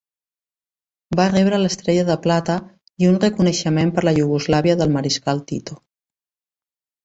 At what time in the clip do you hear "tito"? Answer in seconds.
5.55-5.81